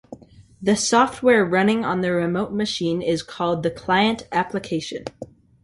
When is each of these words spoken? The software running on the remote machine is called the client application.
The 0.59 0.75
software 0.75 1.45
running 1.45 1.85
on 1.85 2.01
the 2.01 2.11
remote 2.11 2.51
machine 2.51 3.03
is 3.03 3.21
called 3.21 3.61
the 3.61 3.69
client 3.69 4.27
application. 4.31 5.05